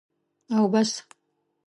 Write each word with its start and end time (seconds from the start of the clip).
او 0.55 0.63
بس. 0.73 0.91